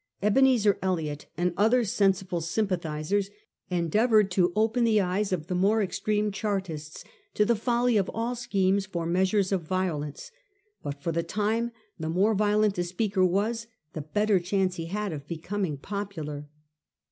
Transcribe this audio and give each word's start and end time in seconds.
Ebenezer 0.23 0.79
Elliott 0.81 1.27
and 1.37 1.53
other 1.57 1.83
sensible 1.83 2.39
sympa 2.41 2.81
thisers, 2.81 3.29
endeavoured 3.69 4.31
to 4.31 4.51
open 4.55 4.83
the 4.83 4.99
eyes 4.99 5.31
of 5.31 5.45
the 5.45 5.53
more 5.53 5.83
extreme 5.83 6.31
Chartists 6.31 7.03
to 7.35 7.45
the 7.45 7.55
folly 7.55 7.97
of 7.97 8.09
all 8.11 8.33
schemes 8.33 8.87
for 8.87 9.05
measures 9.05 9.51
of 9.51 9.61
violence; 9.61 10.31
but 10.81 11.03
for 11.03 11.11
the 11.11 11.21
time 11.21 11.69
the 11.99 12.09
more 12.09 12.33
violent 12.33 12.79
a 12.79 12.83
speaker 12.83 13.23
was, 13.23 13.67
the 13.93 14.01
better 14.01 14.39
chance 14.39 14.77
he 14.77 14.85
had 14.87 15.13
of 15.13 15.27
be 15.27 15.37
coming 15.37 15.77
popular. 15.77 16.49